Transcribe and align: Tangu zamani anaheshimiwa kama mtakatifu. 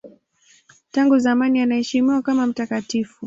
Tangu 0.91 1.19
zamani 1.19 1.61
anaheshimiwa 1.61 2.21
kama 2.21 2.47
mtakatifu. 2.47 3.19